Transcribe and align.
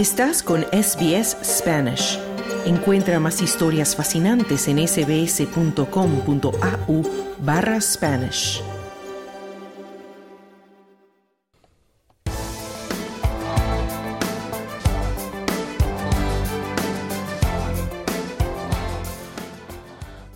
Estás 0.00 0.42
con 0.42 0.62
SBS 0.72 1.36
Spanish. 1.44 2.18
Encuentra 2.64 3.20
más 3.20 3.42
historias 3.42 3.94
fascinantes 3.94 4.66
en 4.66 4.78
sbs.com.au 4.88 5.82
barra 7.40 7.78
Spanish. 7.82 8.62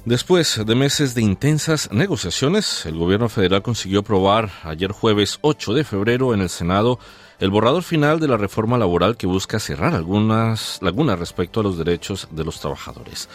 Después 0.04 0.60
de 0.66 0.74
meses 0.74 1.14
de 1.14 1.22
intensas 1.22 1.90
negociaciones, 1.90 2.84
el 2.84 2.98
gobierno 2.98 3.30
federal 3.30 3.62
consiguió 3.62 4.00
aprobar 4.00 4.50
ayer 4.62 4.93
jueves 4.93 5.39
8 5.40 5.72
de 5.72 5.85
febrero 5.85 6.35
en 6.35 6.43
el 6.43 6.50
Senado 6.50 6.99
el 7.38 7.50
borrador 7.50 7.82
final 7.82 8.20
de 8.20 8.29
la 8.29 8.36
reforma 8.36 8.79
laboral 8.79 9.16
que 9.16 9.26
busca 9.26 9.58
cerrar 9.58 9.94
algunas 9.94 10.79
lagunas 10.82 11.18
respecto 11.18 11.61
a 11.61 11.62
los 11.62 11.79
derechos 11.79 12.29
de 12.30 12.44
los 12.44 12.61
trabajadores. 12.61 13.29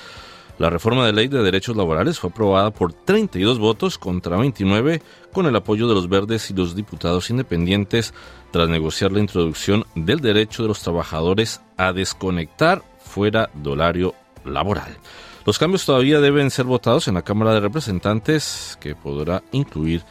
La 0.59 0.69
reforma 0.69 1.05
de 1.05 1.13
ley 1.13 1.29
de 1.29 1.41
derechos 1.41 1.77
laborales 1.77 2.19
fue 2.19 2.31
aprobada 2.31 2.71
por 2.71 2.91
32 2.91 3.59
votos 3.59 3.97
contra 3.97 4.35
29 4.35 5.01
con 5.31 5.45
el 5.45 5.55
apoyo 5.55 5.87
de 5.87 5.95
los 5.95 6.09
verdes 6.09 6.51
y 6.51 6.53
los 6.53 6.75
diputados 6.75 7.29
independientes 7.29 8.13
tras 8.51 8.67
negociar 8.67 9.13
la 9.13 9.21
introducción 9.21 9.85
del 9.95 10.19
derecho 10.19 10.63
de 10.63 10.67
los 10.67 10.81
trabajadores 10.81 11.61
a 11.77 11.93
desconectar 11.93 12.83
fuera 12.99 13.49
del 13.53 13.73
horario 13.73 14.15
laboral. 14.43 14.97
Los 15.45 15.57
cambios 15.57 15.85
todavía 15.85 16.19
deben 16.19 16.51
ser 16.51 16.65
votados 16.65 17.07
en 17.07 17.13
la 17.15 17.21
Cámara 17.21 17.53
de 17.53 17.61
Representantes, 17.61 18.77
que 18.81 18.95
podrá 18.95 19.41
incluir 19.53 20.03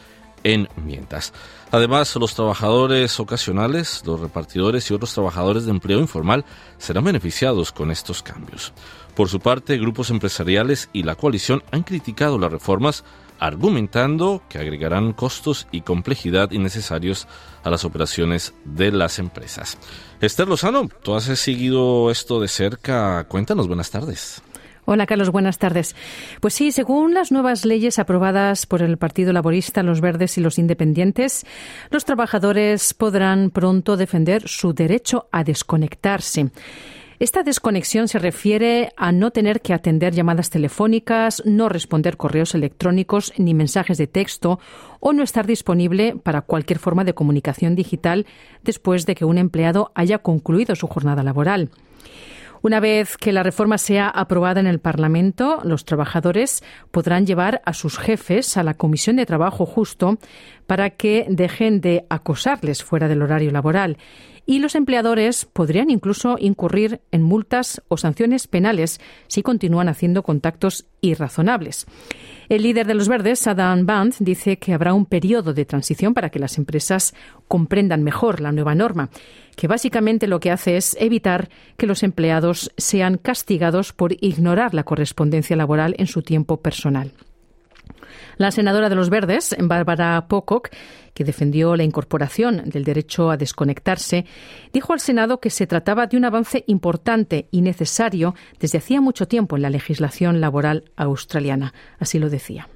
enmiendas. 0.44 1.32
Además, 1.70 2.14
los 2.16 2.34
trabajadores 2.34 3.20
ocasionales, 3.20 4.02
los 4.06 4.20
repartidores 4.20 4.90
y 4.90 4.94
otros 4.94 5.12
trabajadores 5.12 5.64
de 5.64 5.70
empleo 5.70 5.98
informal 5.98 6.44
serán 6.78 7.04
beneficiados 7.04 7.72
con 7.72 7.90
estos 7.90 8.22
cambios. 8.22 8.72
Por 9.14 9.28
su 9.28 9.40
parte, 9.40 9.78
grupos 9.78 10.10
empresariales 10.10 10.88
y 10.92 11.02
la 11.02 11.16
coalición 11.16 11.62
han 11.72 11.82
criticado 11.82 12.38
las 12.38 12.52
reformas 12.52 13.04
argumentando 13.40 14.42
que 14.48 14.58
agregarán 14.58 15.12
costos 15.12 15.66
y 15.70 15.82
complejidad 15.82 16.50
innecesarios 16.50 17.26
a 17.62 17.70
las 17.70 17.84
operaciones 17.84 18.54
de 18.64 18.90
las 18.92 19.18
empresas. 19.18 19.78
Esther 20.20 20.48
Lozano, 20.48 20.88
tú 21.02 21.14
has 21.14 21.24
seguido 21.24 22.10
esto 22.10 22.40
de 22.40 22.48
cerca. 22.48 23.24
Cuéntanos, 23.28 23.68
buenas 23.68 23.90
tardes. 23.90 24.42
Hola, 24.90 25.04
Carlos. 25.04 25.28
Buenas 25.28 25.58
tardes. 25.58 25.94
Pues 26.40 26.54
sí, 26.54 26.72
según 26.72 27.12
las 27.12 27.30
nuevas 27.30 27.66
leyes 27.66 27.98
aprobadas 27.98 28.64
por 28.64 28.80
el 28.80 28.96
Partido 28.96 29.34
Laborista, 29.34 29.82
los 29.82 30.00
Verdes 30.00 30.38
y 30.38 30.40
los 30.40 30.58
Independientes, 30.58 31.44
los 31.90 32.06
trabajadores 32.06 32.94
podrán 32.94 33.50
pronto 33.50 33.98
defender 33.98 34.48
su 34.48 34.72
derecho 34.72 35.28
a 35.30 35.44
desconectarse. 35.44 36.52
Esta 37.18 37.42
desconexión 37.42 38.08
se 38.08 38.18
refiere 38.18 38.88
a 38.96 39.12
no 39.12 39.30
tener 39.30 39.60
que 39.60 39.74
atender 39.74 40.14
llamadas 40.14 40.48
telefónicas, 40.48 41.42
no 41.44 41.68
responder 41.68 42.16
correos 42.16 42.54
electrónicos 42.54 43.34
ni 43.36 43.52
mensajes 43.52 43.98
de 43.98 44.06
texto 44.06 44.58
o 45.00 45.12
no 45.12 45.22
estar 45.22 45.46
disponible 45.46 46.16
para 46.16 46.40
cualquier 46.40 46.78
forma 46.78 47.04
de 47.04 47.12
comunicación 47.12 47.74
digital 47.74 48.24
después 48.64 49.04
de 49.04 49.16
que 49.16 49.26
un 49.26 49.36
empleado 49.36 49.92
haya 49.94 50.20
concluido 50.20 50.74
su 50.76 50.86
jornada 50.86 51.22
laboral. 51.22 51.68
Una 52.60 52.80
vez 52.80 53.16
que 53.16 53.32
la 53.32 53.42
reforma 53.42 53.78
sea 53.78 54.08
aprobada 54.08 54.60
en 54.60 54.66
el 54.66 54.80
Parlamento, 54.80 55.60
los 55.62 55.84
trabajadores 55.84 56.64
podrán 56.90 57.24
llevar 57.24 57.62
a 57.64 57.72
sus 57.72 57.98
jefes 57.98 58.56
a 58.56 58.62
la 58.62 58.74
Comisión 58.74 59.16
de 59.16 59.26
Trabajo 59.26 59.64
Justo 59.64 60.18
para 60.66 60.90
que 60.90 61.26
dejen 61.28 61.80
de 61.80 62.04
acosarles 62.10 62.82
fuera 62.82 63.06
del 63.08 63.22
horario 63.22 63.50
laboral. 63.52 63.96
Y 64.50 64.60
los 64.60 64.74
empleadores 64.76 65.44
podrían 65.44 65.90
incluso 65.90 66.36
incurrir 66.40 67.02
en 67.10 67.20
multas 67.22 67.82
o 67.88 67.98
sanciones 67.98 68.46
penales 68.46 68.98
si 69.26 69.42
continúan 69.42 69.90
haciendo 69.90 70.22
contactos 70.22 70.86
irrazonables. 71.02 71.84
El 72.48 72.62
líder 72.62 72.86
de 72.86 72.94
los 72.94 73.08
verdes, 73.08 73.46
Adam 73.46 73.84
Band, 73.84 74.14
dice 74.20 74.58
que 74.58 74.72
habrá 74.72 74.94
un 74.94 75.04
periodo 75.04 75.52
de 75.52 75.66
transición 75.66 76.14
para 76.14 76.30
que 76.30 76.38
las 76.38 76.56
empresas 76.56 77.14
comprendan 77.46 78.02
mejor 78.02 78.40
la 78.40 78.50
nueva 78.50 78.74
norma, 78.74 79.10
que 79.54 79.68
básicamente 79.68 80.26
lo 80.26 80.40
que 80.40 80.50
hace 80.50 80.78
es 80.78 80.96
evitar 80.98 81.50
que 81.76 81.86
los 81.86 82.02
empleados 82.02 82.72
sean 82.78 83.18
castigados 83.18 83.92
por 83.92 84.14
ignorar 84.18 84.72
la 84.72 84.84
correspondencia 84.84 85.56
laboral 85.56 85.94
en 85.98 86.06
su 86.06 86.22
tiempo 86.22 86.62
personal. 86.62 87.12
La 88.36 88.50
senadora 88.50 88.88
de 88.88 88.94
los 88.94 89.10
Verdes, 89.10 89.56
Bárbara 89.58 90.26
Pocock, 90.28 90.70
que 91.14 91.24
defendió 91.24 91.74
la 91.76 91.82
incorporación 91.82 92.62
del 92.66 92.84
derecho 92.84 93.30
a 93.30 93.36
desconectarse, 93.36 94.24
dijo 94.72 94.92
al 94.92 95.00
Senado 95.00 95.40
que 95.40 95.50
se 95.50 95.66
trataba 95.66 96.06
de 96.06 96.16
un 96.16 96.24
avance 96.24 96.64
importante 96.66 97.48
y 97.50 97.62
necesario 97.62 98.34
desde 98.60 98.78
hacía 98.78 99.00
mucho 99.00 99.26
tiempo 99.26 99.56
en 99.56 99.62
la 99.62 99.70
legislación 99.70 100.40
laboral 100.40 100.84
australiana. 100.96 101.74
Así 101.98 102.18
lo 102.18 102.30
decía. 102.30 102.68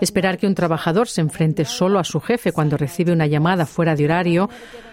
Esperar 0.00 0.38
que 0.38 0.46
un 0.46 0.54
trabajador 0.54 1.08
se 1.08 1.20
enfrente 1.20 1.64
solo 1.64 1.98
a 1.98 2.04
su 2.04 2.20
jefe 2.20 2.52
cuando 2.52 2.76
recibe 2.76 3.12
una 3.12 3.26
llamada 3.26 3.66
fuera 3.66 3.96
de 3.96 4.04
horario 4.04 4.48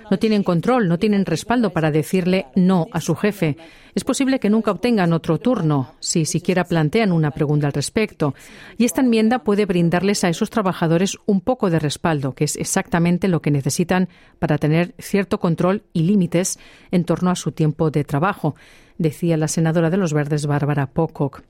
no 0.10 0.20
tienen 0.20 0.44
control, 0.44 0.88
no 0.88 0.98
tienen 0.98 1.26
respaldo 1.26 1.72
para 1.72 1.92
decirle 1.92 2.48
no 2.56 2.88
a 2.92 3.02
su 3.02 3.16
jefe. 3.16 3.58
Es 3.96 4.04
posible 4.04 4.40
que 4.40 4.50
nunca 4.50 4.72
obtengan 4.72 5.14
otro 5.14 5.40
turno, 5.40 5.96
si 6.00 6.26
siquiera 6.26 6.64
plantean 6.64 7.12
una 7.12 7.32
pregunta 7.32 7.68
al 7.68 7.74
respecto. 7.74 8.34
Y 8.78 8.86
esta 8.86 9.02
enmienda 9.02 9.40
puede 9.40 9.66
brindarles 9.66 10.24
a 10.24 10.30
esos 10.30 10.50
trabajadores 10.50 11.18
un 11.26 11.42
poco 11.42 11.70
de 11.70 11.80
respaldo, 11.80 12.34
que 12.34 12.46
es 12.46 12.56
exactamente 12.56 13.28
lo 13.28 13.42
que 13.42 13.52
necesitan 13.52 14.10
para 14.40 14.58
tener 14.58 14.94
cierto 15.00 15.40
control 15.40 15.84
y 15.94 16.04
límites 16.04 16.60
en 16.92 17.04
torno 17.04 17.32
a 17.32 17.36
su 17.36 17.52
tiempo 17.52 17.92
de 17.92 18.04
trabajo, 18.04 18.56
decía 18.98 19.38
la 19.38 19.48
senadora 19.48 19.90
de 19.90 19.98
los 19.98 20.14
Verdes, 20.14 20.46
Bárbara 20.46 20.88
Pocock. 20.88 21.42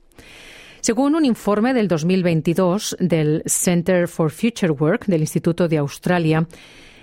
Según 0.80 1.14
un 1.14 1.26
informe 1.26 1.74
del 1.74 1.88
2022 1.88 2.96
del 2.98 3.42
Center 3.44 4.08
for 4.08 4.30
Future 4.30 4.72
Work 4.72 5.06
del 5.06 5.20
Instituto 5.20 5.68
de 5.68 5.76
Australia, 5.76 6.46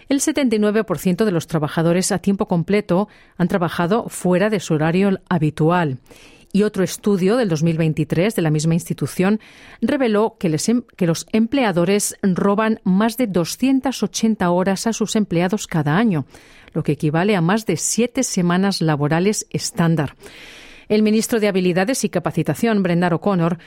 el 0.10 0.20
79% 0.20 1.26
de 1.26 1.32
los 1.32 1.48
trabajadores 1.48 2.12
a 2.12 2.20
tiempo 2.20 2.48
completo 2.48 3.08
han 3.38 3.48
trabajado 3.48 4.08
fuera 4.10 4.50
de 4.50 4.60
su 4.60 4.74
horario 4.74 5.20
habitual. 5.30 5.98
Y 6.54 6.64
otro 6.64 6.84
estudio 6.84 7.36
del 7.36 7.50
2023 7.50 8.34
de 8.36 8.42
la 8.42 8.50
misma 8.50 8.74
institución 8.74 9.40
reveló 9.82 10.38
que, 10.40 10.48
em, 10.48 10.84
los 11.00 11.28
empleadores 11.34 12.16
roban 12.24 12.80
más 12.84 13.18
de 13.18 13.28
280 13.28 14.50
horas 14.50 14.88
a 14.88 14.94
sus 14.94 15.16
empleados 15.16 15.68
cada 15.68 15.98
año, 15.98 16.26
lo 16.74 16.84
que 16.84 16.94
equivale 16.94 17.36
a 17.36 17.42
más 17.42 17.66
de 17.66 17.76
siete 17.76 18.24
semanas 18.24 18.82
laborales 18.82 19.46
estándar. 19.50 20.16
El 20.88 21.04
ministro 21.04 21.42
de 21.42 21.50
Habilidades 21.50 22.06
y 22.06 22.10
Capacitación, 22.10 22.82
Brendan 22.82 23.14
O'Connor, 23.14 23.58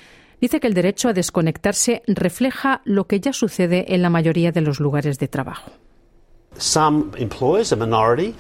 dice 0.41 0.59
que 0.59 0.67
el 0.67 0.75
derecho 0.75 1.11
a 1.11 1.13
desconectarse 1.13 2.03
refleja 2.07 2.81
lo 2.85 3.07
que 3.07 3.21
ya 3.21 3.35
sucede 3.35 3.95
en 3.95 4.01
la 4.01 4.09
mayoría 4.09 4.53
de 4.53 4.63
los 4.63 4.81
lugares 4.81 5.19
de 5.19 5.29
trabajo. 5.29 5.71
Some 6.61 7.13
employers, 7.17 7.73
a 7.73 7.77
minority, 7.77 8.35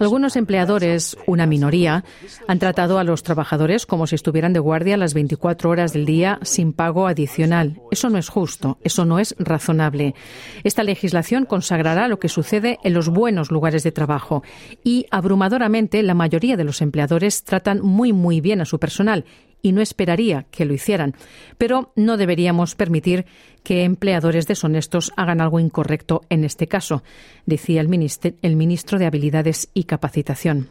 algunos 0.00 0.36
empleadores, 0.36 1.16
una 1.26 1.46
minoría, 1.46 2.04
han 2.46 2.58
tratado 2.58 2.98
a 2.98 3.04
los 3.04 3.22
trabajadores 3.22 3.86
como 3.86 4.06
si 4.06 4.14
estuvieran 4.14 4.52
de 4.52 4.60
guardia 4.60 4.98
las 4.98 5.14
24 5.14 5.70
horas 5.70 5.94
del 5.94 6.04
día 6.04 6.38
sin 6.42 6.74
pago 6.74 7.06
adicional. 7.06 7.80
Eso 7.90 8.10
no 8.10 8.18
es 8.18 8.28
justo, 8.28 8.76
eso 8.84 9.06
no 9.06 9.18
es 9.18 9.34
razonable. 9.38 10.14
Esta 10.62 10.82
legislación 10.82 11.46
consagrará 11.46 12.06
lo 12.08 12.18
que 12.18 12.28
sucede 12.28 12.78
en 12.84 12.92
los 12.92 13.08
buenos 13.08 13.50
lugares 13.50 13.82
de 13.82 13.92
trabajo 13.92 14.42
y, 14.84 15.06
abrumadoramente, 15.10 16.02
la 16.02 16.12
mayoría 16.12 16.58
de 16.58 16.64
los 16.64 16.82
empleadores 16.82 17.44
tratan 17.44 17.80
muy, 17.80 18.12
muy 18.12 18.42
bien 18.42 18.60
a 18.60 18.66
su 18.66 18.78
personal 18.78 19.24
y 19.62 19.72
no 19.72 19.80
esperaría 19.80 20.46
que 20.50 20.64
lo 20.64 20.74
hicieran. 20.74 21.14
Pero 21.56 21.92
no 21.96 22.16
deberíamos 22.16 22.74
permitir 22.74 23.24
que 23.62 23.84
empleadores 23.84 24.46
deshonestos 24.46 25.12
hagan 25.16 25.40
algo 25.40 25.60
incorrecto 25.60 26.22
en 26.28 26.44
este 26.44 26.66
caso, 26.66 27.02
decía 27.46 27.80
el, 27.80 27.88
ministro, 27.88 28.98
de 28.98 29.06
Habilidades 29.06 29.70
y 29.72 29.84
Capacitación. 29.84 30.68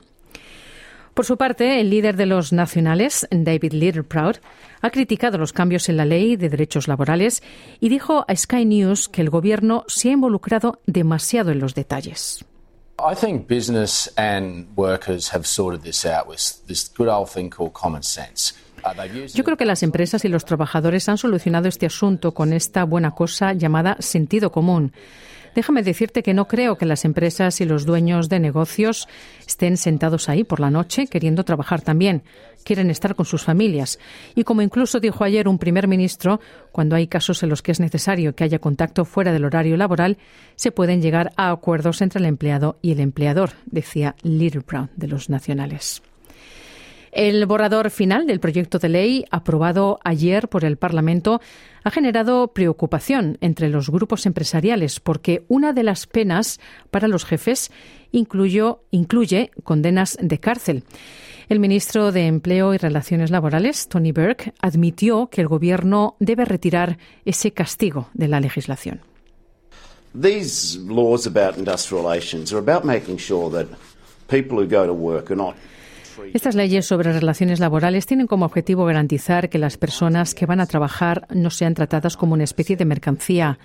Por 1.14 1.26
su 1.26 1.38
parte, 1.38 1.82
el 1.82 1.90
líder 1.90 2.16
de 2.16 2.26
los 2.26 2.54
nacionales, 2.54 3.28
David 3.32 3.74
Littleproud, 3.74 4.38
ha 4.82 4.90
criticado 4.92 5.38
los 5.38 5.52
cambios 5.52 5.90
en 5.90 5.98
la 5.98 6.06
ley 6.06 6.38
de 6.38 6.50
derechos 6.50 6.88
laborales 6.88 7.44
y 7.82 7.90
dijo 7.90 8.24
a 8.28 8.36
Sky 8.36 8.66
News 8.66 9.10
que 9.10 9.22
el 9.22 9.30
gobierno 9.30 9.84
se 9.88 10.10
ha 10.10 10.14
involucrado 10.14 10.80
demasiado 10.86 11.52
en 11.52 11.60
los 11.60 11.76
detalles. 11.76 12.46
I 13.04 13.16
think 13.16 13.48
business 13.48 14.10
and 14.16 14.68
workers 14.76 15.34
have 15.34 15.46
sorted 15.46 15.82
this 15.82 16.06
out 16.06 16.28
with 16.28 16.66
this 16.68 16.88
good 16.88 17.08
old 17.08 17.30
thing 17.30 17.50
called 17.50 17.74
common 17.74 18.04
sense. 18.04 18.54
Yo 19.34 19.44
creo 19.44 19.58
que 19.58 19.66
las 19.66 19.84
empresas 19.84 20.26
y 20.26 20.30
los 20.30 20.46
trabajadores 20.46 21.08
han 21.10 21.18
solucionado 21.18 21.68
este 21.68 21.86
asunto 21.86 22.34
con 22.34 22.54
esta 22.54 22.84
buena 22.84 23.12
cosa 23.12 23.54
llamada 23.54 23.98
sentido 24.00 24.52
común. 24.52 24.92
Déjame 25.54 25.84
decirte 25.84 26.24
que 26.24 26.34
no 26.34 26.48
creo 26.48 26.78
que 26.78 26.86
las 26.86 27.04
empresas 27.04 27.60
y 27.60 27.66
los 27.66 27.86
dueños 27.86 28.30
de 28.30 28.40
negocios 28.40 29.10
estén 29.46 29.76
sentados 29.76 30.30
ahí 30.30 30.46
por 30.46 30.62
la 30.62 30.72
noche 30.72 31.08
queriendo 31.08 31.44
trabajar 31.44 31.82
también. 31.82 32.24
Quieren 32.64 32.90
estar 32.90 33.16
con 33.16 33.26
sus 33.26 33.44
familias. 33.44 34.00
Y 34.34 34.46
como 34.46 34.62
incluso 34.62 35.00
dijo 35.00 35.24
ayer 35.26 35.48
un 35.48 35.58
primer 35.58 35.88
ministro, 35.88 36.40
cuando 36.72 36.96
hay 36.96 37.08
casos 37.08 37.44
en 37.44 37.50
los 37.50 37.62
que 37.62 37.74
es 37.74 37.82
necesario 37.82 38.34
que 38.34 38.46
haya 38.46 38.60
contacto 38.60 39.04
fuera 39.04 39.34
del 39.34 39.44
horario 39.44 39.76
laboral, 39.76 40.18
se 40.56 40.72
pueden 40.72 41.02
llegar 41.02 41.34
a 41.36 41.52
acuerdos 41.52 42.02
entre 42.02 42.20
el 42.20 42.28
empleado 42.28 42.78
y 42.82 42.94
el 42.94 43.02
empleador, 43.02 43.52
decía 43.66 44.16
Little 44.22 44.64
Brown 44.66 44.90
de 44.96 45.08
los 45.08 45.30
nacionales. 45.30 46.02
El 47.12 47.46
borrador 47.46 47.90
final 47.90 48.26
del 48.26 48.40
proyecto 48.40 48.80
de 48.80 48.88
ley 48.88 49.26
aprobado 49.32 50.00
ayer 50.06 50.48
por 50.48 50.64
el 50.64 50.78
Parlamento 50.78 51.42
ha 51.84 51.92
generado 51.92 52.54
preocupación 52.54 53.38
entre 53.42 53.68
los 53.68 53.90
grupos 53.90 54.26
empresariales 54.26 55.02
porque 55.02 55.44
una 55.50 55.74
de 55.74 55.84
las 55.84 56.08
penas 56.08 56.62
para 56.90 57.10
los 57.10 57.26
jefes 57.26 57.70
incluyó, 58.14 58.84
incluye 58.92 59.52
condenas 59.64 60.18
de 60.22 60.40
cárcel. 60.40 60.84
El 61.50 61.60
ministro 61.60 62.14
de 62.14 62.28
Empleo 62.28 62.74
y 62.74 62.78
Relaciones 62.78 63.30
Laborales, 63.30 63.90
Tony 63.90 64.14
Burke, 64.14 64.54
admitió 64.62 65.28
que 65.28 65.42
el 65.42 65.50
Gobierno 65.50 66.16
debe 66.20 66.46
retirar 66.46 66.98
ese 67.26 67.52
castigo 67.52 68.08
de 68.14 68.30
la 68.30 68.40
legislación. 68.40 69.02
Estas 76.34 76.56
leyes 76.56 76.86
sobre 76.86 77.14
relaciones 77.14 77.60
laborales 77.60 78.06
tienen 78.06 78.28
como 78.28 78.46
objetivo 78.46 78.86
garantizar 78.86 79.50
que 79.50 79.58
las 79.58 79.78
personas 79.78 80.34
que 80.34 80.46
van 80.46 80.60
a 80.60 80.66
trabajar 80.66 81.28
no 81.34 81.50
sean 81.50 81.74
tratadas 81.74 82.18
como 82.18 82.34
una 82.34 82.44
especie 82.44 82.76
de 82.76 82.86
mercancía. 82.86 83.60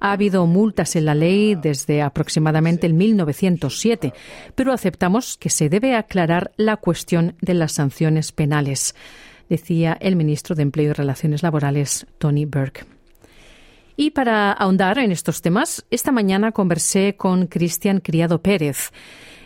Ha 0.00 0.12
habido 0.12 0.46
multas 0.46 0.96
en 0.96 1.04
la 1.04 1.14
ley 1.14 1.54
desde 1.54 2.02
aproximadamente 2.02 2.86
el 2.86 2.94
1907, 2.94 4.12
pero 4.54 4.72
aceptamos 4.72 5.36
que 5.36 5.50
se 5.50 5.68
debe 5.68 5.94
aclarar 5.94 6.52
la 6.56 6.76
cuestión 6.76 7.34
de 7.40 7.54
las 7.54 7.72
sanciones 7.72 8.32
penales, 8.32 8.94
decía 9.48 9.96
el 10.00 10.16
ministro 10.16 10.54
de 10.54 10.62
Empleo 10.62 10.90
y 10.90 10.94
Relaciones 10.94 11.42
Laborales, 11.42 12.06
Tony 12.18 12.46
Burke. 12.46 12.84
Y 13.96 14.12
para 14.12 14.52
ahondar 14.52 14.98
en 14.98 15.12
estos 15.12 15.42
temas, 15.42 15.84
esta 15.90 16.10
mañana 16.10 16.52
conversé 16.52 17.16
con 17.18 17.46
Cristian 17.46 18.00
Criado 18.00 18.40
Pérez. 18.40 18.92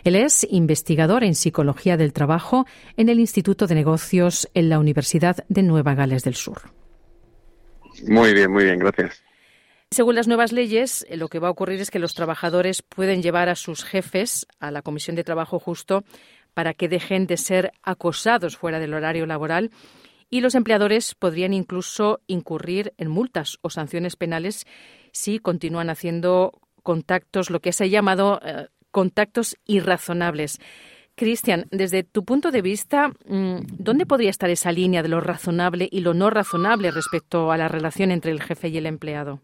Él 0.05 0.15
es 0.15 0.45
investigador 0.51 1.23
en 1.23 1.33
psicología 1.33 1.97
del 1.97 2.13
trabajo 2.13 2.67
en 2.95 3.09
el 3.09 3.19
Instituto 3.19 3.65
de 3.65 3.73
Negocios 3.73 4.47
en 4.53 4.69
la 4.69 4.77
Universidad 4.77 5.43
de 5.49 5.63
Nueva 5.63 5.95
Gales 5.95 6.23
del 6.23 6.35
Sur. 6.35 6.61
Muy 8.07 8.35
bien, 8.35 8.51
muy 8.51 8.65
bien, 8.65 8.77
gracias. 8.77 9.23
Según 9.89 10.13
las 10.13 10.27
nuevas 10.27 10.51
leyes, 10.51 11.07
eh, 11.09 11.17
lo 11.17 11.27
que 11.27 11.39
va 11.39 11.47
a 11.47 11.51
ocurrir 11.51 11.81
es 11.81 11.89
que 11.89 11.97
los 11.97 12.13
trabajadores 12.13 12.83
pueden 12.83 13.23
llevar 13.23 13.49
a 13.49 13.55
sus 13.55 13.83
jefes 13.83 14.45
a 14.59 14.69
la 14.69 14.83
Comisión 14.83 15.15
de 15.15 15.23
Trabajo 15.23 15.57
Justo 15.57 16.03
para 16.53 16.75
que 16.75 16.87
dejen 16.87 17.25
de 17.25 17.37
ser 17.37 17.71
acosados 17.81 18.57
fuera 18.57 18.79
del 18.79 18.93
horario 18.93 19.25
laboral 19.25 19.71
y 20.29 20.41
los 20.41 20.53
empleadores 20.53 21.15
podrían 21.15 21.51
incluso 21.51 22.21
incurrir 22.27 22.93
en 22.97 23.09
multas 23.09 23.57
o 23.61 23.71
sanciones 23.71 24.17
penales 24.17 24.67
si 25.13 25.39
continúan 25.39 25.89
haciendo 25.89 26.61
contactos, 26.83 27.49
lo 27.49 27.59
que 27.59 27.73
se 27.73 27.85
ha 27.85 27.87
llamado 27.87 28.39
eh, 28.45 28.67
contactos 28.95 29.57
irrazonables. 29.65 30.57
Cristian, 31.15 31.65
desde 31.69 32.03
tu 32.03 32.23
punto 32.23 32.49
de 32.49 32.61
vista, 32.61 33.09
mm, 33.25 33.57
¿dónde 33.77 34.05
podría 34.05 34.29
estar 34.29 34.49
esa 34.49 34.71
línea 34.71 35.03
de 35.03 35.09
lo 35.09 35.19
razonable 35.19 35.89
y 35.91 35.99
lo 35.99 36.13
no 36.13 36.29
razonable 36.29 36.91
respecto 36.91 37.51
a 37.51 37.57
la 37.57 37.67
relación 37.67 38.09
entre 38.09 38.31
el 38.31 38.41
jefe 38.41 38.69
y 38.69 38.77
el 38.77 38.85
empleado? 38.85 39.41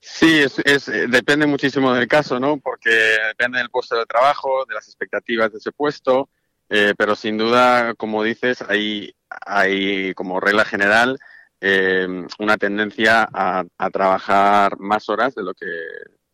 Sí, 0.00 0.40
es, 0.40 0.88
eh, 0.88 1.06
depende 1.08 1.46
muchísimo 1.46 1.94
del 1.94 2.08
caso, 2.08 2.40
¿no? 2.40 2.56
Porque 2.56 2.90
depende 3.28 3.58
del 3.58 3.70
puesto 3.70 3.96
de 3.96 4.04
trabajo, 4.04 4.64
de 4.68 4.74
las 4.74 4.88
expectativas 4.88 5.52
de 5.52 5.58
ese 5.58 5.70
puesto, 5.70 6.28
eh, 6.68 6.92
pero 6.98 7.14
sin 7.14 7.38
duda, 7.38 7.94
como 7.94 8.24
dices, 8.24 8.62
hay, 8.68 9.14
hay 9.30 10.12
como 10.14 10.40
regla 10.40 10.64
general 10.64 11.20
eh, 11.60 12.08
una 12.40 12.56
tendencia 12.56 13.28
a, 13.32 13.62
a, 13.78 13.90
trabajar 13.90 14.76
más 14.80 15.08
horas 15.08 15.36
de 15.36 15.44
lo 15.44 15.54
que 15.54 15.66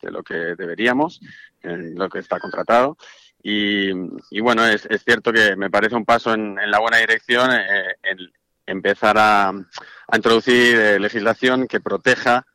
de 0.03 0.11
lo 0.11 0.23
que 0.23 0.35
deberíamos, 0.35 1.21
en 1.63 1.95
lo 1.95 2.09
que 2.09 2.19
está 2.19 2.39
contratado. 2.41 2.97
Y, 3.43 3.91
y 4.31 4.41
bueno, 4.41 4.65
es, 4.65 4.87
es, 4.87 5.03
cierto 5.03 5.33
que 5.33 5.57
me 5.57 5.71
parece 5.71 5.97
un 5.97 6.05
paso 6.05 6.33
en, 6.33 6.59
en 6.59 6.71
la 6.71 6.79
buena 6.79 6.99
dirección 6.99 7.51
eh, 7.53 7.97
empezar 8.67 9.17
a, 9.19 9.53
introducir 10.15 10.77
eh, 10.77 11.01
legislación 11.01 11.67
que 11.67 11.81
proteja 11.81 12.47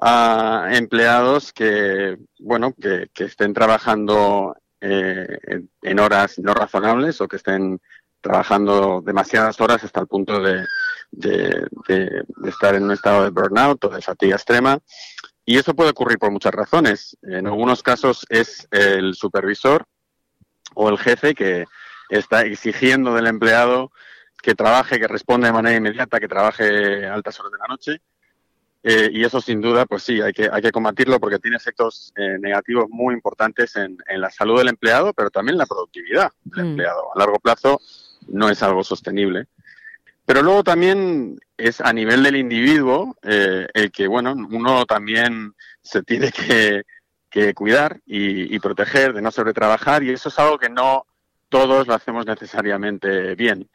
a 0.00 0.68
empleados 0.72 1.52
que, 1.52 2.16
bueno, 2.38 2.72
que, 2.72 3.10
que 3.12 3.24
estén 3.24 3.52
trabajando 3.52 4.56
eh, 4.80 5.38
en, 5.82 5.98
horas 5.98 6.38
no 6.38 6.54
razonables 6.54 7.20
o 7.20 7.28
que 7.28 7.36
estén 7.36 7.80
trabajando 8.20 9.02
demasiadas 9.04 9.60
horas 9.60 9.84
hasta 9.84 10.00
el 10.00 10.06
punto 10.06 10.40
de, 10.40 10.64
de, 11.10 11.68
de 11.86 12.24
estar 12.48 12.74
en 12.74 12.84
un 12.84 12.92
estado 12.92 13.24
de 13.24 13.30
burnout 13.30 13.84
o 13.84 13.88
de 13.90 14.02
fatiga 14.02 14.36
extrema 14.36 14.78
y 15.44 15.58
eso 15.58 15.74
puede 15.74 15.90
ocurrir 15.90 16.18
por 16.18 16.30
muchas 16.30 16.54
razones. 16.54 17.16
En 17.22 17.46
algunos 17.46 17.82
casos 17.82 18.24
es 18.28 18.66
el 18.70 19.14
supervisor 19.14 19.84
o 20.74 20.88
el 20.88 20.98
jefe 20.98 21.34
que 21.34 21.66
está 22.08 22.42
exigiendo 22.42 23.14
del 23.14 23.26
empleado 23.26 23.90
que 24.42 24.54
trabaje, 24.54 25.00
que 25.00 25.08
responda 25.08 25.46
de 25.46 25.52
manera 25.52 25.76
inmediata, 25.76 26.20
que 26.20 26.28
trabaje 26.28 27.06
altas 27.06 27.40
horas 27.40 27.52
de 27.52 27.58
la 27.58 27.66
noche. 27.66 28.02
Eh, 28.82 29.08
y 29.10 29.24
eso 29.24 29.40
sin 29.40 29.62
duda, 29.62 29.86
pues 29.86 30.02
sí, 30.02 30.20
hay 30.20 30.34
que, 30.34 30.50
hay 30.52 30.60
que 30.60 30.70
combatirlo 30.70 31.18
porque 31.18 31.38
tiene 31.38 31.56
efectos 31.56 32.12
eh, 32.16 32.36
negativos 32.38 32.86
muy 32.90 33.14
importantes 33.14 33.74
en, 33.76 33.96
en, 34.06 34.20
la 34.20 34.30
salud 34.30 34.58
del 34.58 34.68
empleado, 34.68 35.14
pero 35.14 35.30
también 35.30 35.54
en 35.54 35.60
la 35.60 35.66
productividad 35.66 36.30
del 36.44 36.64
mm. 36.64 36.68
empleado. 36.68 37.14
A 37.14 37.18
largo 37.18 37.38
plazo 37.38 37.80
no 38.28 38.50
es 38.50 38.62
algo 38.62 38.84
sostenible. 38.84 39.46
Pero 40.26 40.42
luego 40.42 40.64
también 40.64 41.38
es 41.56 41.80
a 41.80 41.92
nivel 41.92 42.22
del 42.22 42.36
individuo 42.36 43.16
eh, 43.22 43.66
el 43.74 43.92
que, 43.92 44.06
bueno, 44.06 44.32
uno 44.32 44.86
también 44.86 45.54
se 45.82 46.02
tiene 46.02 46.32
que, 46.32 46.84
cuidar 47.54 48.00
y, 48.06 48.56
proteger 48.60 49.12
de 49.12 49.20
no 49.20 49.32
sobretrabajar 49.32 50.04
y 50.04 50.10
eso 50.10 50.28
es 50.28 50.38
algo 50.38 50.56
que 50.56 50.68
no 50.68 51.04
todos 51.48 51.88
lo 51.88 51.94
hacemos 51.94 52.24
necesariamente 52.26 53.34
bien. 53.34 53.68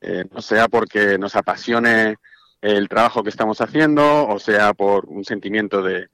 Eh, 0.00 0.24
no 0.30 0.40
sea 0.40 0.68
porque 0.68 1.18
nos 1.18 1.34
apasione 1.34 2.16
el 2.60 2.88
trabajo 2.88 3.24
que 3.24 3.30
estamos 3.30 3.60
haciendo 3.60 4.28
o 4.28 4.38
sea 4.38 4.72
por 4.72 5.06
un 5.06 5.24
sentimiento 5.24 5.82
de, 5.82 6.08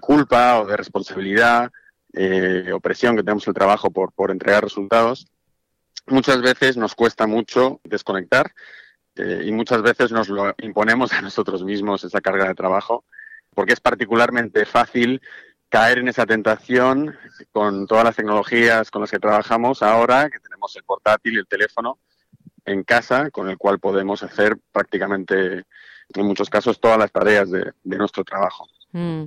culpa 0.00 0.60
o 0.60 0.66
de 0.66 0.76
responsabilidad, 0.76 1.72
eh, 2.12 2.70
opresión 2.72 3.16
que 3.16 3.24
tenemos 3.24 3.48
el 3.48 3.54
trabajo 3.54 3.90
por 3.90 4.30
entregar 4.30 4.62
resultados. 4.62 5.26
Muchas 6.06 6.40
veces 6.40 6.76
nos 6.76 6.94
cuesta 6.94 7.26
mucho 7.26 7.80
desconectar 7.82 8.52
eh, 9.18 9.42
y 9.44 9.52
muchas 9.52 9.82
veces 9.82 10.12
nos 10.12 10.28
lo 10.28 10.54
imponemos 10.58 11.12
a 11.12 11.20
nosotros 11.20 11.64
mismos 11.64 12.04
esa 12.04 12.20
carga 12.20 12.46
de 12.46 12.54
trabajo, 12.54 13.04
porque 13.54 13.72
es 13.72 13.80
particularmente 13.80 14.64
fácil 14.64 15.20
caer 15.68 15.98
en 15.98 16.08
esa 16.08 16.24
tentación 16.24 17.16
con 17.52 17.86
todas 17.86 18.04
las 18.04 18.16
tecnologías 18.16 18.90
con 18.90 19.02
las 19.02 19.10
que 19.10 19.18
trabajamos 19.18 19.82
ahora, 19.82 20.30
que 20.30 20.40
tenemos 20.40 20.74
el 20.76 20.84
portátil 20.84 21.34
y 21.34 21.38
el 21.38 21.46
teléfono 21.46 21.98
en 22.64 22.84
casa, 22.84 23.30
con 23.30 23.48
el 23.48 23.58
cual 23.58 23.78
podemos 23.78 24.22
hacer 24.22 24.56
prácticamente, 24.72 25.64
en 26.14 26.26
muchos 26.26 26.48
casos, 26.48 26.80
todas 26.80 26.98
las 26.98 27.12
tareas 27.12 27.50
de, 27.50 27.72
nuestro 27.84 28.24
trabajo. 28.24 28.66
Mm. 28.92 29.24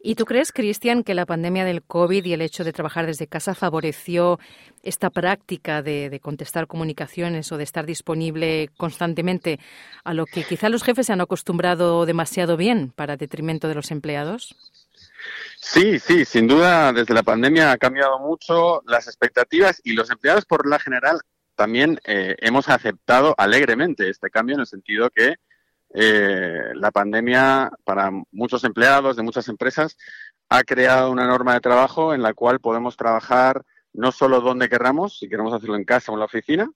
¿Y 0.00 0.14
tú 0.14 0.26
crees, 0.26 0.52
Cristian, 0.52 1.02
que 1.02 1.14
la 1.14 1.26
pandemia 1.26 1.64
del 1.64 1.82
COVID 1.82 2.24
y 2.24 2.32
el 2.32 2.40
hecho 2.40 2.62
de 2.62 2.72
trabajar 2.72 3.06
desde 3.06 3.26
casa 3.26 3.54
favoreció 3.54 4.38
esta 4.84 5.10
práctica 5.10 5.82
de, 5.82 6.20
contestar 6.22 6.68
comunicaciones 6.68 7.50
o 7.50 7.56
de 7.56 7.64
estar 7.64 7.84
disponible 7.84 8.70
constantemente 8.76 9.58
a 10.04 10.14
lo 10.14 10.24
que 10.24 10.44
quizá 10.44 10.68
los 10.68 10.84
jefes 10.84 11.06
se 11.06 11.12
han 11.12 11.20
acostumbrado 11.20 12.06
demasiado 12.06 12.56
bien 12.56 12.92
para 12.94 13.16
detrimento 13.16 13.66
de 13.66 13.74
los 13.74 13.90
empleados? 13.90 14.54
Sí, 15.56 15.98
sí, 15.98 16.24
sin 16.24 16.46
duda 16.46 16.92
desde 16.92 17.12
la 17.12 17.24
pandemia 17.24 17.72
ha 17.72 17.76
cambiado 17.76 18.20
mucho 18.20 18.82
las 18.86 19.08
expectativas 19.08 19.80
y 19.82 19.94
los 19.94 20.10
empleados 20.10 20.44
por 20.44 20.68
la 20.68 20.78
general 20.78 21.20
también 21.56 21.98
eh, 22.04 22.36
hemos 22.38 22.68
aceptado 22.68 23.34
alegremente 23.36 24.08
este 24.08 24.30
cambio 24.30 24.54
en 24.54 24.60
el 24.60 24.66
sentido 24.68 25.10
que 25.10 25.34
eh, 25.94 26.72
la 26.74 26.90
pandemia 26.90 27.70
para 27.84 28.10
muchos 28.30 28.64
empleados 28.64 29.16
de 29.16 29.22
muchas 29.22 29.48
empresas 29.48 29.96
ha 30.48 30.62
creado 30.62 31.10
una 31.10 31.26
norma 31.26 31.54
de 31.54 31.60
trabajo 31.60 32.14
en 32.14 32.22
la 32.22 32.34
cual 32.34 32.60
podemos 32.60 32.96
trabajar 32.96 33.62
no 33.92 34.12
solo 34.12 34.40
donde 34.40 34.68
queramos, 34.68 35.18
si 35.18 35.28
queremos 35.28 35.52
hacerlo 35.52 35.76
en 35.76 35.84
casa 35.84 36.12
o 36.12 36.14
en 36.14 36.20
la 36.20 36.26
oficina, 36.26 36.70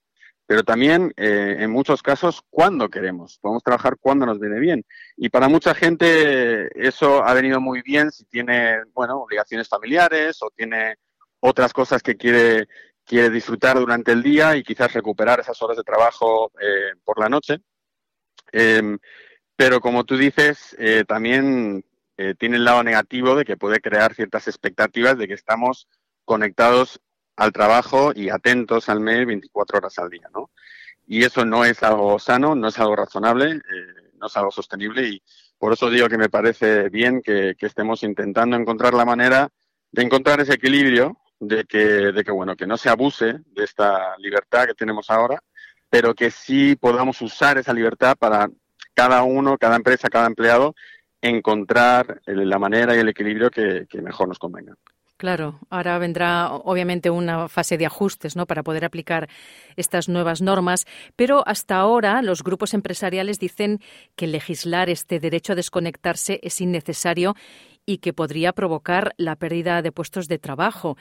pero 0.45 0.63
también 0.63 1.13
eh, 1.15 1.57
en 1.59 1.71
muchos 1.71 2.03
casos 2.03 2.41
cuando 2.49 2.89
queremos. 2.89 3.39
Podemos 3.39 3.63
trabajar 3.63 3.97
cuando 3.99 4.25
nos 4.25 4.39
viene 4.39 4.59
bien. 4.59 4.85
Y 5.15 5.29
para 5.29 5.47
mucha 5.47 5.73
gente 5.73 6.69
eso 6.85 7.23
ha 7.23 7.33
venido 7.33 7.61
muy 7.61 7.81
bien 7.81 8.11
si 8.11 8.25
tiene, 8.25 8.83
bueno, 8.93 9.19
obligaciones 9.19 9.69
familiares 9.69 10.37
o 10.41 10.49
tiene 10.55 10.97
otras 11.39 11.71
cosas 11.71 12.01
que 12.03 12.15
quiere, 12.15 12.67
quiere 13.05 13.29
disfrutar 13.29 13.79
durante 13.79 14.11
el 14.11 14.21
día 14.21 14.55
y 14.55 14.63
quizás 14.63 14.93
recuperar 14.93 15.39
esas 15.39 15.61
horas 15.61 15.77
de 15.77 15.83
trabajo 15.83 16.51
eh, 16.61 16.97
por 17.03 17.19
la 17.19 17.29
noche. 17.29 17.59
Eh, 18.53 18.97
pero 19.55 19.81
como 19.81 20.03
tú 20.03 20.17
dices, 20.17 20.75
eh, 20.79 21.03
también 21.07 21.85
eh, 22.17 22.35
tiene 22.37 22.57
el 22.57 22.65
lado 22.65 22.83
negativo 22.83 23.35
de 23.35 23.45
que 23.45 23.57
puede 23.57 23.79
crear 23.81 24.13
ciertas 24.13 24.47
expectativas 24.47 25.17
de 25.17 25.27
que 25.27 25.33
estamos 25.33 25.87
conectados 26.25 26.99
al 27.35 27.51
trabajo 27.51 28.11
y 28.15 28.29
atentos 28.29 28.89
al 28.89 28.99
mail 28.99 29.25
24 29.25 29.77
horas 29.77 29.97
al 29.99 30.09
día, 30.09 30.29
¿no? 30.33 30.51
Y 31.07 31.23
eso 31.23 31.45
no 31.45 31.65
es 31.65 31.83
algo 31.83 32.17
sano, 32.19 32.55
no 32.55 32.67
es 32.67 32.79
algo 32.79 32.95
razonable, 32.95 33.51
eh, 33.55 34.11
no 34.15 34.27
es 34.27 34.37
algo 34.37 34.51
sostenible 34.51 35.07
y 35.07 35.23
por 35.57 35.73
eso 35.73 35.89
digo 35.89 36.07
que 36.07 36.17
me 36.17 36.29
parece 36.29 36.89
bien 36.89 37.21
que, 37.21 37.55
estemos 37.59 38.03
intentando 38.03 38.55
encontrar 38.55 38.93
la 38.93 39.05
manera 39.05 39.49
de 39.91 40.03
encontrar 40.03 40.39
ese 40.41 40.53
equilibrio 40.53 41.17
de 41.39 41.65
que, 41.65 41.77
de 41.77 42.23
que, 42.23 42.31
bueno, 42.31 42.55
que 42.55 42.67
no 42.67 42.77
se 42.77 42.89
abuse 42.89 43.39
de 43.45 43.63
esta 43.63 44.17
libertad 44.17 44.65
que 44.65 44.73
tenemos 44.73 45.09
ahora, 45.09 45.41
pero 45.93 46.15
que 46.15 46.31
sí 46.31 46.75
podamos 46.75 47.21
usar 47.21 47.59
esa 47.59 47.71
libertad 47.71 48.15
para 48.17 48.49
cada 48.95 49.21
uno, 49.21 49.59
cada 49.59 49.75
empresa, 49.75 50.09
cada 50.09 50.25
empleado, 50.25 50.73
encontrar 51.21 52.19
la 52.25 52.57
manera 52.57 52.95
y 52.95 52.99
el 52.99 53.09
equilibrio 53.09 53.51
que 53.51 53.85
mejor 54.01 54.27
nos 54.27 54.39
convenga. 54.39 54.75
Claro, 55.17 55.59
ahora 55.69 55.99
vendrá 55.99 56.51
obviamente 56.51 57.11
una 57.11 57.47
fase 57.47 57.77
de 57.77 57.85
ajustes 57.85 58.35
¿no? 58.35 58.47
para 58.47 58.63
poder 58.63 58.85
aplicar 58.85 59.29
estas 59.75 60.09
nuevas 60.09 60.41
normas, 60.41 60.87
pero 61.15 61.47
hasta 61.47 61.75
ahora 61.75 62.23
los 62.23 62.41
grupos 62.41 62.73
empresariales 62.73 63.37
dicen 63.37 63.79
que 64.15 64.25
legislar 64.25 64.89
este 64.89 65.19
derecho 65.19 65.53
a 65.53 65.57
desconectarse 65.57 66.39
es 66.41 66.59
innecesario 66.59 67.35
y 67.85 67.99
que 67.99 68.13
podría 68.13 68.51
provocar 68.51 69.13
la 69.17 69.35
pérdida 69.35 69.83
de 69.83 69.91
puestos 69.91 70.27
de 70.27 70.39
trabajo. 70.39 70.97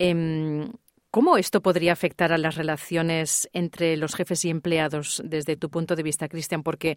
Em, 0.00 0.72
¿Cómo 1.12 1.36
esto 1.36 1.60
podría 1.60 1.92
afectar 1.92 2.32
a 2.32 2.38
las 2.38 2.54
relaciones 2.54 3.46
entre 3.52 3.98
los 3.98 4.14
jefes 4.14 4.46
y 4.46 4.48
empleados 4.48 5.20
desde 5.22 5.58
tu 5.58 5.68
punto 5.68 5.94
de 5.94 6.02
vista, 6.02 6.26
Cristian? 6.26 6.62
Porque 6.62 6.96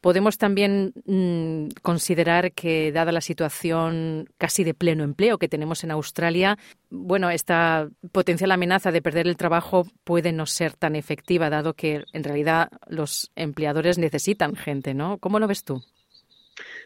podemos 0.00 0.38
también 0.38 0.94
mm, 1.04 1.80
considerar 1.82 2.52
que, 2.52 2.90
dada 2.90 3.12
la 3.12 3.20
situación 3.20 4.30
casi 4.38 4.64
de 4.64 4.72
pleno 4.72 5.04
empleo 5.04 5.36
que 5.36 5.46
tenemos 5.46 5.84
en 5.84 5.90
Australia, 5.90 6.56
bueno, 6.88 7.28
esta 7.28 7.90
potencial 8.12 8.50
amenaza 8.52 8.92
de 8.92 9.02
perder 9.02 9.28
el 9.28 9.36
trabajo 9.36 9.86
puede 10.04 10.32
no 10.32 10.46
ser 10.46 10.72
tan 10.72 10.96
efectiva, 10.96 11.50
dado 11.50 11.74
que 11.74 12.04
en 12.14 12.24
realidad 12.24 12.70
los 12.86 13.30
empleadores 13.36 13.98
necesitan 13.98 14.56
gente, 14.56 14.94
¿no? 14.94 15.18
¿Cómo 15.18 15.38
lo 15.38 15.46
ves 15.46 15.64
tú? 15.64 15.84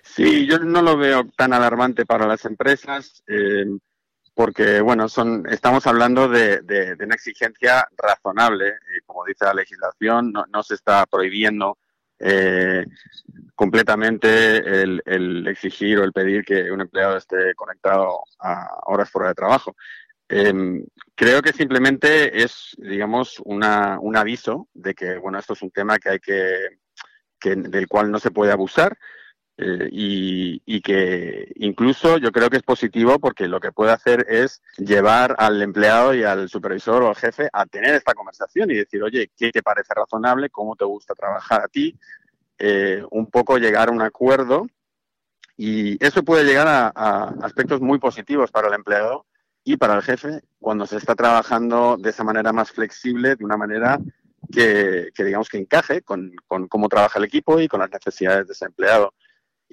Sí, 0.03 0.49
yo 0.49 0.59
no 0.59 0.83
lo 0.83 0.97
veo 0.97 1.23
tan 1.37 1.53
alarmante 1.53 2.05
para 2.05 2.27
las 2.27 2.45
empresas. 2.45 3.23
Eh, 3.29 3.65
porque 4.35 4.81
bueno, 4.81 5.09
son, 5.09 5.47
estamos 5.49 5.87
hablando 5.87 6.29
de, 6.29 6.61
de, 6.63 6.97
una 7.01 7.15
exigencia 7.15 7.89
razonable, 7.97 8.69
eh, 8.69 9.01
como 9.07 9.25
dice 9.25 9.45
la 9.45 9.55
legislación, 9.55 10.33
no, 10.33 10.45
no 10.53 10.63
se 10.63 10.75
está 10.75 11.07
prohibiendo 11.07 11.79
eh, 12.19 12.85
completamente 13.55 14.83
el, 14.83 15.03
el, 15.07 15.47
exigir 15.47 15.99
o 15.99 16.05
el 16.05 16.13
pedir 16.13 16.45
que 16.45 16.71
un 16.71 16.81
empleado 16.81 17.17
esté 17.17 17.55
conectado 17.55 18.25
a 18.41 18.69
horas 18.87 19.09
fuera 19.09 19.29
de 19.29 19.35
trabajo. 19.35 19.77
Eh, 20.29 20.85
creo 21.15 21.43
que 21.43 21.53
simplemente 21.53 22.43
es, 22.43 22.75
digamos, 22.79 23.41
una, 23.45 23.99
un 24.01 24.17
aviso 24.17 24.69
de 24.75 24.95
que, 24.95 25.19
bueno, 25.19 25.39
esto 25.39 25.53
es 25.53 25.63
un 25.63 25.71
tema 25.71 25.99
que 25.99 26.09
hay 26.11 26.19
que, 26.19 26.79
que 27.39 27.55
del 27.55 27.87
cual 27.87 28.11
no 28.11 28.19
se 28.19 28.31
puede 28.31 28.51
abusar 28.51 28.97
eh, 29.57 29.89
y, 29.91 30.81
que 30.83 31.53
incluso 31.57 32.19
yo 32.19 32.31
creo 32.33 32.51
que 32.51 32.59
es 32.59 32.63
positivo 32.63 33.19
porque 33.19 33.49
lo 33.49 33.61
que 33.61 33.73
puede 33.73 33.93
hacer 33.93 34.27
es 34.29 34.61
llevar 34.77 35.35
al 35.39 35.63
empleado 35.63 36.13
y 36.15 36.25
al 36.25 36.49
supervisor 36.49 37.03
o 37.03 37.09
al 37.09 37.17
jefe 37.17 37.49
a 37.53 37.65
tener 37.65 37.95
esta 37.95 38.15
conversación 38.15 38.71
y 38.71 38.75
decir, 38.75 39.03
oye, 39.03 39.31
¿qué 39.37 39.51
te 39.51 39.63
parece 39.63 39.95
razonable? 39.95 40.51
¿Cómo 40.51 40.77
te 40.77 40.85
gusta 40.85 41.15
trabajar 41.15 41.63
a 41.63 41.69
ti? 41.69 41.97
Eh, 42.59 43.03
un 43.11 43.31
poco 43.31 43.59
llegar 43.59 43.89
a 43.89 43.93
un 43.93 44.03
acuerdo 44.03 44.67
y 45.57 46.05
eso 46.05 46.23
puede 46.23 46.45
llegar 46.45 46.67
a, 46.69 47.29
aspectos 47.43 47.81
muy 47.81 47.99
positivos 47.99 48.51
para 48.51 48.69
el 48.69 48.75
empleado 48.75 49.27
y 49.63 49.77
para 49.77 49.95
el 49.95 50.03
jefe 50.03 50.43
cuando 50.59 50.87
se 50.87 50.97
está 50.97 51.15
trabajando 51.15 51.97
de 51.99 52.11
esa 52.11 52.25
manera 52.25 52.53
más 52.53 52.71
flexible, 52.73 53.37
de 53.37 53.45
una 53.45 53.57
manera 53.57 53.99
que, 54.53 55.11
digamos 55.17 55.49
que 55.49 55.59
encaje 55.59 56.03
con, 56.03 56.35
cómo 56.47 56.89
trabaja 56.89 57.19
el 57.19 57.25
equipo 57.25 57.61
y 57.61 57.69
con 57.69 57.81
las 57.81 57.91
necesidades 57.91 58.47
de 58.47 58.53
ese 58.53 58.67
empleado. 58.67 59.15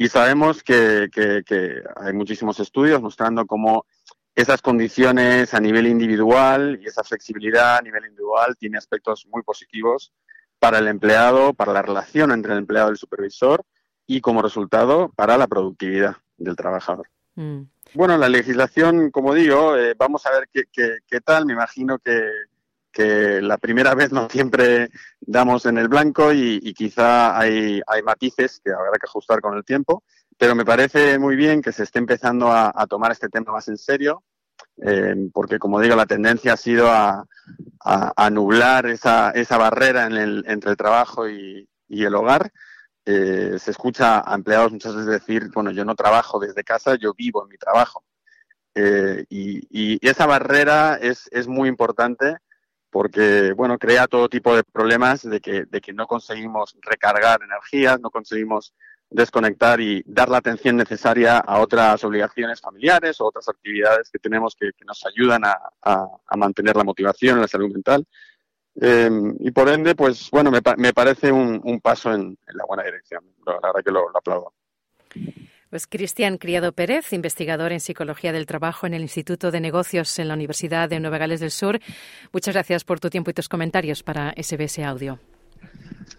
Y 0.01 0.09
sabemos 0.09 0.63
que, 0.63 1.11
hay 1.95 2.13
muchísimos 2.13 2.59
estudios 2.59 2.99
mostrando 3.03 3.45
cómo 3.45 3.85
esas 4.33 4.59
condiciones 4.59 5.53
a 5.53 5.59
nivel 5.59 5.85
individual 5.85 6.79
y 6.81 6.87
esa 6.87 7.03
flexibilidad 7.03 7.77
a 7.77 7.81
nivel 7.83 8.05
individual 8.05 8.57
tiene 8.57 8.79
aspectos 8.79 9.27
muy 9.29 9.43
positivos 9.43 10.11
para 10.57 10.79
el 10.79 10.87
empleado, 10.87 11.53
para 11.53 11.71
la 11.71 11.83
relación 11.83 12.31
entre 12.31 12.53
el 12.53 12.57
empleado 12.57 12.89
y 12.89 12.93
el 12.93 12.97
supervisor 12.97 13.63
y 14.07 14.21
como 14.21 14.41
resultado 14.41 15.11
para 15.15 15.37
la 15.37 15.45
productividad 15.45 16.15
del 16.35 16.55
trabajador. 16.55 17.07
Mm. 17.35 17.61
Bueno, 17.93 18.17
la 18.17 18.27
legislación, 18.27 19.11
como 19.11 19.35
digo, 19.35 19.77
eh, 19.77 19.93
vamos 19.95 20.25
a 20.25 20.31
ver 20.31 20.49
qué, 20.51 20.63
qué, 21.07 21.21
tal. 21.21 21.45
Me 21.45 21.53
imagino 21.53 21.99
que, 21.99 22.27
que 22.91 23.41
la 23.41 23.57
primera 23.57 23.95
vez 23.95 24.11
no 24.11 24.29
siempre 24.29 24.89
damos 25.19 25.65
en 25.65 25.77
el 25.77 25.87
blanco 25.87 26.33
y, 26.33 26.73
quizá 26.73 27.37
hay, 27.37 27.81
hay, 27.87 28.03
matices 28.03 28.61
que 28.63 28.71
habrá 28.71 28.97
que 28.99 29.07
ajustar 29.07 29.41
con 29.41 29.55
el 29.55 29.63
tiempo, 29.63 30.03
pero 30.37 30.55
me 30.55 30.65
parece 30.65 31.17
muy 31.19 31.35
bien 31.35 31.61
que 31.61 31.71
se 31.71 31.83
esté 31.83 31.99
empezando 31.99 32.51
a, 32.51 32.85
tomar 32.87 33.11
este 33.11 33.29
tema 33.29 33.53
más 33.53 33.67
en 33.67 33.77
serio, 33.77 34.23
eh, 34.83 35.15
porque 35.33 35.59
como 35.59 35.79
digo, 35.79 35.95
la 35.95 36.05
tendencia 36.05 36.53
ha 36.53 36.57
sido 36.57 36.89
a, 36.89 37.25
a, 37.79 38.29
nublar 38.29 38.85
esa, 38.87 39.31
esa 39.31 39.57
barrera 39.57 40.05
en 40.05 40.13
el, 40.13 40.43
entre 40.47 40.71
el 40.71 40.77
trabajo 40.77 41.29
y, 41.29 41.67
y 41.87 42.03
el 42.03 42.15
hogar. 42.15 42.51
Eh, 43.05 43.57
se 43.57 43.71
escucha 43.71 44.21
a 44.25 44.35
empleados 44.35 44.71
muchas 44.71 44.95
veces 44.95 45.09
decir, 45.09 45.49
bueno, 45.53 45.71
yo 45.71 45.83
no 45.85 45.95
trabajo 45.95 46.39
desde 46.39 46.63
casa, 46.63 46.95
yo 46.95 47.13
vivo 47.13 47.43
en 47.43 47.49
mi 47.49 47.57
trabajo. 47.57 48.03
Eh, 48.75 49.25
y, 49.29 49.67
y, 49.69 50.07
esa 50.07 50.25
barrera 50.25 50.97
es, 51.01 51.27
es 51.31 51.47
muy 51.47 51.67
importante 51.67 52.37
porque 52.91 53.53
bueno, 53.53 53.79
crea 53.79 54.05
todo 54.07 54.29
tipo 54.29 54.55
de 54.55 54.63
problemas 54.63 55.27
de 55.27 55.39
que, 55.39 55.65
de 55.65 55.81
que 55.81 55.93
no 55.93 56.05
conseguimos 56.05 56.77
recargar 56.81 57.41
energías, 57.41 57.99
no 57.99 58.11
conseguimos 58.11 58.73
desconectar 59.09 59.79
y 59.81 60.03
dar 60.05 60.29
la 60.29 60.37
atención 60.37 60.77
necesaria 60.77 61.37
a 61.37 61.59
otras 61.59 62.03
obligaciones 62.03 62.61
familiares 62.61 63.19
o 63.19 63.25
otras 63.25 63.47
actividades 63.49 64.09
que 64.09 64.19
tenemos 64.19 64.55
que, 64.55 64.71
nos 64.85 65.05
ayudan 65.05 65.43
a, 65.45 65.57
a, 65.81 66.37
mantener 66.37 66.75
la 66.75 66.83
motivación 66.83 67.41
la 67.41 67.47
salud 67.47 67.71
mental. 67.71 68.05
Em, 68.75 69.35
y 69.39 69.51
por 69.51 69.67
ende, 69.67 69.95
pues 69.95 70.29
bueno, 70.31 70.49
me, 70.49 70.61
me 70.77 70.93
parece 70.93 71.31
un, 71.31 71.59
un 71.63 71.81
paso 71.81 72.13
en, 72.13 72.37
la 72.53 72.65
buena 72.65 72.83
dirección. 72.83 73.23
La 73.45 73.59
verdad 73.61 73.83
que 73.83 73.91
lo 73.91 74.17
aplaudo. 74.17 74.53
Pues 75.71 75.87
Cristian 75.87 76.37
Criado 76.37 76.73
Pérez, 76.73 77.13
investigador 77.13 77.71
en 77.71 77.79
Psicología 77.79 78.33
del 78.33 78.45
Trabajo 78.45 78.87
en 78.87 78.93
el 78.93 79.03
Instituto 79.03 79.51
de 79.51 79.61
Negocios 79.61 80.19
en 80.19 80.27
la 80.27 80.33
Universidad 80.33 80.89
de 80.89 80.99
Nueva 80.99 81.17
Gales 81.17 81.39
del 81.39 81.49
Sur. 81.49 81.79
Muchas 82.33 82.53
gracias 82.53 82.83
por 82.83 82.99
tu 82.99 83.09
tiempo 83.09 83.31
y 83.31 83.33
tus 83.33 83.47
comentarios 83.47 84.03
para 84.03 84.33
SBS 84.35 84.79
Audio. 84.79 85.17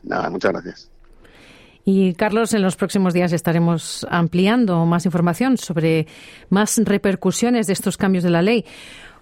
Nada, 0.03 0.31
muchas 0.31 0.53
gracias. 0.53 0.91
Y 1.85 2.15
Carlos, 2.15 2.55
en 2.55 2.63
los 2.63 2.77
próximos 2.77 3.13
días 3.13 3.31
estaremos 3.35 4.07
ampliando 4.09 4.87
más 4.87 5.05
información 5.05 5.59
sobre 5.59 6.07
más 6.49 6.81
repercusiones 6.83 7.67
de 7.67 7.75
estos 7.75 7.99
cambios 7.99 8.25
de 8.25 8.31
la 8.31 8.41
ley. 8.41 8.65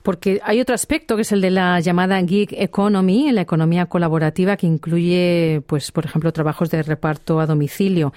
Porque 0.02 0.40
hay 0.44 0.60
otro 0.60 0.74
aspecto 0.74 1.16
que 1.16 1.22
es 1.22 1.32
el 1.32 1.40
de 1.40 1.50
la 1.50 1.78
llamada 1.80 2.20
gig 2.24 2.48
economy, 2.52 3.30
la 3.32 3.42
economía 3.42 3.86
colaborativa 3.86 4.56
que 4.56 4.66
incluye, 4.66 5.62
pues, 5.66 5.92
por 5.92 6.06
ejemplo, 6.06 6.32
trabajos 6.32 6.70
de 6.70 6.82
reparto 6.82 7.40
a 7.40 7.46
domicilio. 7.46 8.12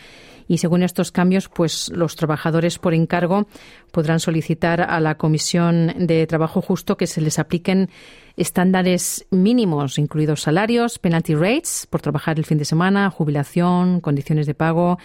Y 0.47 0.57
según 0.57 0.83
estos 0.83 1.11
cambios, 1.11 1.49
pues 1.49 1.89
los 1.89 2.15
trabajadores 2.15 2.77
por 2.77 2.93
encargo 2.93 3.47
podrán 3.91 4.19
solicitar 4.19 4.81
a 4.81 4.99
la 4.99 5.15
Comisión 5.15 5.93
de 5.97 6.27
Trabajo 6.27 6.61
Justo 6.61 6.97
que 6.97 7.07
se 7.07 7.21
les 7.21 7.39
apliquen 7.39 7.89
estándares 8.35 9.25
mínimos, 9.29 9.99
incluidos 9.99 10.41
salarios, 10.41 10.99
penalty 10.99 11.35
rates 11.35 11.87
por 11.89 12.01
trabajar 12.01 12.39
el 12.39 12.45
fin 12.45 12.57
de 12.57 12.65
semana, 12.65 13.09
jubilación, 13.09 14.01
condiciones 14.01 14.47
de 14.47 14.55
pago, 14.55 14.97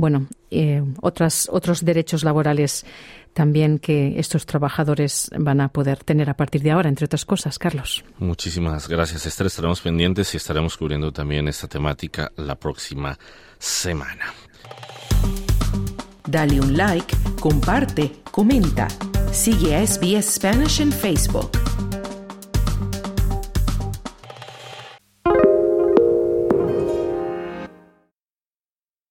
bueno, 0.00 0.28
eh, 0.50 0.82
otras, 1.02 1.46
otros 1.52 1.84
derechos 1.84 2.24
laborales 2.24 2.86
también 3.34 3.78
que 3.78 4.18
estos 4.18 4.46
trabajadores 4.46 5.30
van 5.38 5.60
a 5.60 5.68
poder 5.68 6.02
tener 6.02 6.30
a 6.30 6.34
partir 6.34 6.62
de 6.62 6.70
ahora, 6.70 6.88
entre 6.88 7.04
otras 7.04 7.26
cosas. 7.26 7.58
Carlos. 7.58 8.02
Muchísimas 8.18 8.88
gracias, 8.88 9.26
Esther. 9.26 9.46
Estaremos 9.46 9.82
pendientes 9.82 10.32
y 10.32 10.38
estaremos 10.38 10.78
cubriendo 10.78 11.12
también 11.12 11.48
esta 11.48 11.68
temática 11.68 12.32
la 12.36 12.54
próxima 12.54 13.18
semana. 13.58 14.32
Dale 16.26 16.60
un 16.60 16.76
like, 16.76 17.14
comparte, 17.38 18.22
comenta. 18.30 18.88
Sigue 19.32 19.76
a 19.76 19.86
SBS 19.86 20.36
Spanish 20.36 20.80
en 20.80 20.92
Facebook. 20.92 21.50